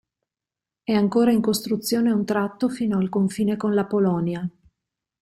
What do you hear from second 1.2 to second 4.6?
in costruzione un tratto fino al confine con la Polonia.